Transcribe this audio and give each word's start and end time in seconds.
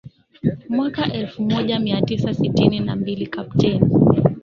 mwaka 0.69 1.13
elfu 1.13 1.43
moja 1.43 1.79
mia 1.79 2.01
tisa 2.01 2.33
sitini 2.33 2.79
na 2.79 2.95
mbili 2.95 3.27
Kapteni 3.27 3.93